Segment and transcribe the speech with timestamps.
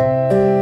[0.00, 0.57] Música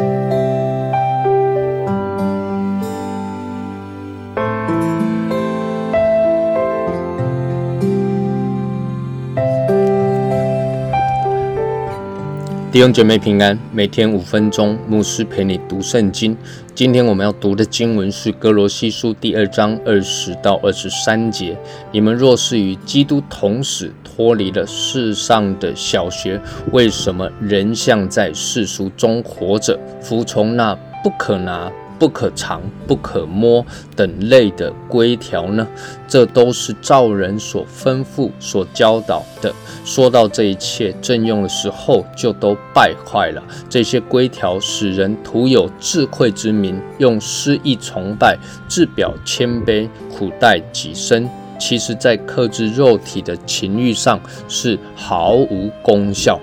[12.77, 16.37] 弟兄姐妹平安，每天五分钟，牧师陪你读圣经。
[16.75, 21.57] 今天我们要读的经文是哥罗西书第二章二十到二十三节。
[21.91, 26.39] 你们若是与基督同死，脱离了世上的小学，
[26.71, 31.72] 为什么仍像在世俗中活着，服从那不可拿？
[31.99, 33.64] 不可尝、不可摸
[33.95, 35.66] 等类的规条呢？
[36.06, 39.52] 这都是照人所吩咐、所教导的。
[39.84, 43.42] 说到这一切正用的时候，就都败坏了。
[43.68, 48.37] 这些规条使人徒有智慧之名，用诗意崇拜，
[48.68, 51.28] 自表谦卑，苦待己身。
[51.59, 56.38] 其实，在克制肉体的情欲上，是毫无功效。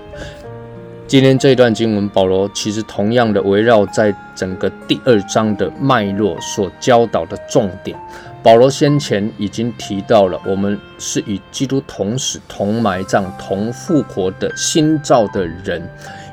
[1.13, 7.95] 今天这一段经文，保罗其实同样的围绕在整个第二章的脉络所教导的重点。
[8.41, 15.87] 保罗先前已经提到了，我们是与基督同死、同埋葬、同复活的新造的人。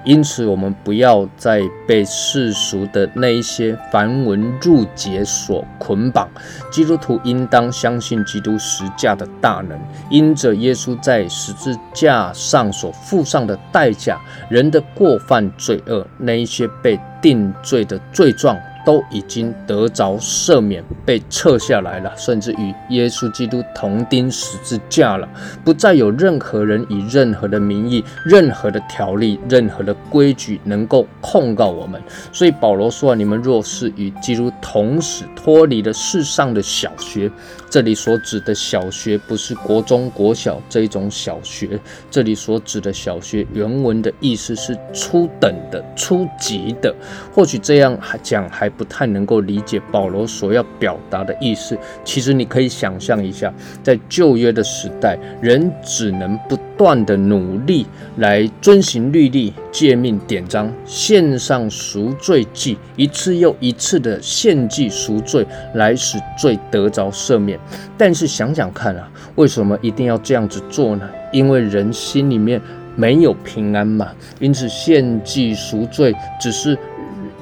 [0.05, 6.29] 因此，我们不要再被世俗的那一些繁文缛节所捆绑。
[6.71, 9.79] 基督徒应当相信基督十架的大能，
[10.11, 18.57] 因着耶稣在十字架上所付上的代价，人的过犯罪恶，那一些被定罪的罪状。
[18.85, 25.29] 都已经得着赦免，被撤下来了，甚至与耶稣基督同钉十字架了，
[25.65, 32.01] 不再有任何人以任何的名义、任何的条例、任何的规矩能够控告我们。
[32.33, 37.31] 所以保罗说：“你们若是与基督同死，脱离了世上的小学。”
[37.71, 41.79] 这里所指的小学不是国中、国小这种小学，
[42.11, 46.93] 这里所指的小学原文的意思是初等的、初级的。
[47.33, 51.77] 或许这样还讲还不太能够理解保罗所要表达的意思。
[52.05, 57.87] 其实你可以想象一下，在旧约的时代，人只能不断的努力
[58.17, 67.59] 来遵行律例、诫命、典章，献上赎罪祭，一次又一次的献祭赎罪，来使罪得着赦免。
[67.99, 71.09] 但是想想看啊，为什么一定要这样子做呢？
[71.33, 72.61] 因为人心里面
[72.97, 74.09] 没有平安嘛，
[74.41, 76.77] 因此献祭赎罪只是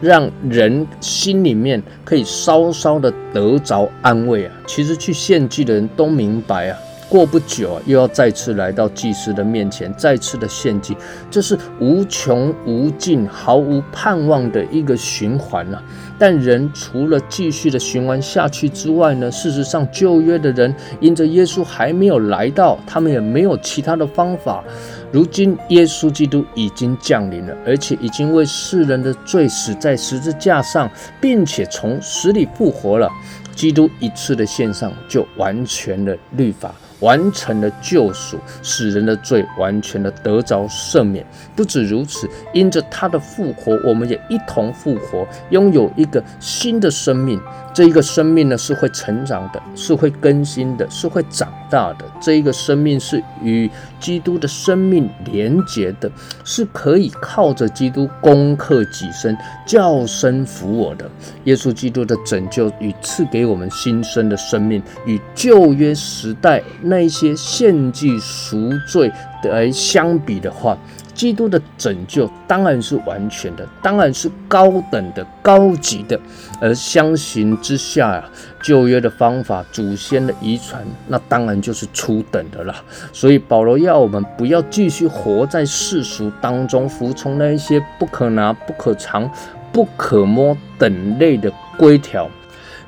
[0.00, 4.52] 让人心里面可以稍稍的得着安慰啊。
[4.66, 6.78] 其实去献祭的人都明白啊。
[7.08, 10.96] 过不久啊，又要再次来到祭司的面前，再次的献祭，
[11.30, 15.82] 这是无穷无尽、毫无盼望的一个循环了。
[16.18, 24.62] 但人除了继续的循环下去之外呢，事实上旧约的人因着耶稣还没有来到，他们也没有其他的方法。
[25.10, 33.08] 如今耶稣基督已经降临了，而且已经为世人的罪死在十字架上，并且从死里复活了。
[33.54, 36.74] 基督一次的献上，就完全的律法。
[37.00, 41.24] 完成了救赎，使人的罪完全的得着赦免。
[41.54, 47.40] 不止如此，因着他的复活，我们也一同复活，拥有一个新的生命。
[47.74, 52.04] 这一个生命呢，是会成长的，是会更新的，是会长大的。
[52.20, 53.70] 这一个生命是与
[54.00, 56.10] 基督的生命连结的，
[56.44, 61.08] 是可以靠着基督攻克己身，叫声服我的。
[61.44, 69.12] 耶稣基督的拯救与赐给我们新生的生命，与旧约时代那一些献祭赎罪
[69.44, 70.76] 来相比的话。
[71.14, 76.16] 基督的拯救当然是完全的，当然是高等的、高级的，
[76.60, 78.24] 而相形之下呀，
[78.62, 82.72] 旧约的方法、祖先的遗传，那当然就是初等的了。
[83.12, 89.28] 所以保罗要我们不要继续活在世俗当中，服从那一些不可拿、不可尝、
[89.72, 92.30] 不可摸等类的规条，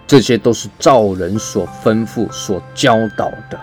[0.06, 3.58] 这些都是照人所吩咐、所教导的。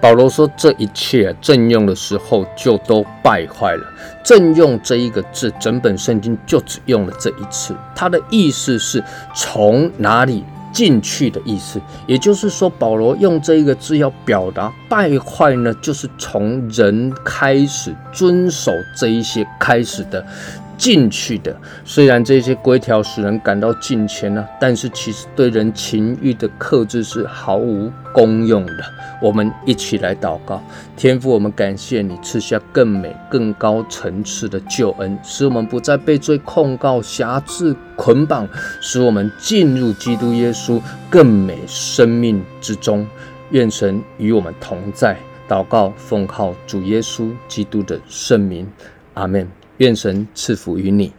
[0.00, 3.82] 保罗说：“这一切正用的时候就都败坏了。
[4.22, 7.74] 正用这一个字，整本圣经就只用了这一次。
[7.94, 9.02] 它的意思是
[9.34, 11.80] 从哪里进去的意思。
[12.06, 20.24] 也就是说，保罗用这一个字要表达败坏呢，就是从人开始遵守这一些开始的。”
[20.76, 28.84] 进去的，虽然这些规条使人感到近前呢，但是其实对人情欲的克制是毫无功用的。
[29.22, 30.62] 我们一起来祷告，
[30.96, 38.46] 天父，我们感谢你赐下更美、更高层次的救恩，使我们不再被罪控告、辖制、捆绑，
[38.80, 43.06] 使我们进入基督耶稣更美生命之中。
[43.50, 45.16] 愿神与我们同在。
[45.48, 48.66] 祷告，奉靠主耶稣基督的圣名，
[49.14, 49.55] 阿门。
[49.78, 51.12] 愿神赐福于你。